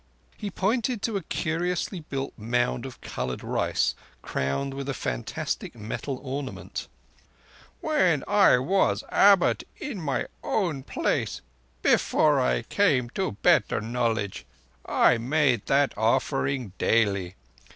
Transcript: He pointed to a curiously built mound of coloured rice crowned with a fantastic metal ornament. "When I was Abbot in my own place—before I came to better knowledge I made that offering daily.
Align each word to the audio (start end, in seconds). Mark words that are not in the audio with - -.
He 0.35 0.49
pointed 0.49 1.03
to 1.03 1.15
a 1.17 1.21
curiously 1.21 1.99
built 1.99 2.33
mound 2.35 2.87
of 2.87 2.99
coloured 3.01 3.43
rice 3.43 3.93
crowned 4.23 4.73
with 4.73 4.89
a 4.89 4.95
fantastic 4.95 5.75
metal 5.75 6.19
ornament. 6.23 6.87
"When 7.81 8.23
I 8.27 8.57
was 8.57 9.03
Abbot 9.11 9.63
in 9.77 10.01
my 10.01 10.25
own 10.43 10.81
place—before 10.81 12.39
I 12.39 12.63
came 12.63 13.11
to 13.11 13.33
better 13.43 13.79
knowledge 13.79 14.47
I 14.87 15.19
made 15.19 15.67
that 15.67 15.95
offering 15.95 16.73
daily. 16.79 17.35